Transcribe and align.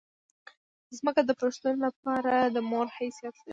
ځمکه 0.97 1.21
د 1.25 1.31
پښتون 1.41 1.75
لپاره 1.85 2.33
د 2.55 2.57
مور 2.69 2.87
حیثیت 2.97 3.35
لري. 3.39 3.49